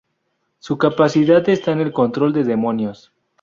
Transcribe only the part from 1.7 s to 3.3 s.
en el control de demonios.